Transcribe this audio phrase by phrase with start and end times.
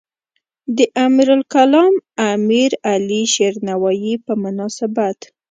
[0.77, 1.93] د امیرالکلام
[2.33, 5.17] امیرعلی شیرنوایی په مناسبت.